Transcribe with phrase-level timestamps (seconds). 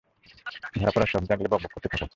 [0.75, 2.05] ধরা পড়ার শখ জাগলে, বকবক করতে থাকো।